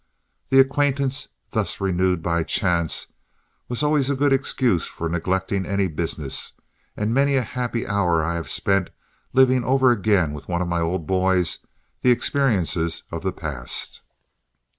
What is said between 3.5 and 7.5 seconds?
was always a good excuse for neglecting any business, and many a